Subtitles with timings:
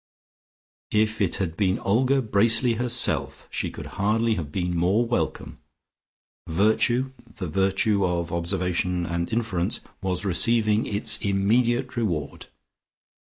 [0.89, 5.59] If it had been Olga Bracely herself, she could hardly have been more welcome;
[6.47, 12.47] virtue (the virtue of observation and inference) was receiving its immediate reward.